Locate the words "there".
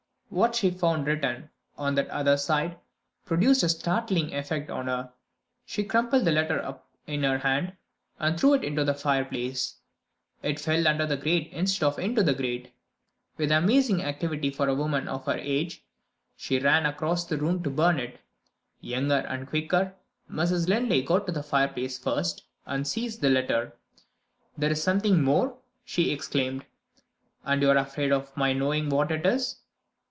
24.57-24.71